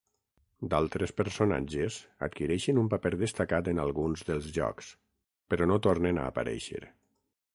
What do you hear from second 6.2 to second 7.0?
a aparèixer.